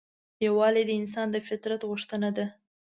یووالی 0.45 0.83
د 0.87 0.91
انسان 1.01 1.27
د 1.31 1.37
فطرت 1.47 1.81
غوښتنه 1.89 2.29
ده. 2.37 2.45